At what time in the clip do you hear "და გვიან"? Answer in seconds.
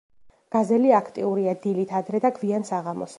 2.25-2.67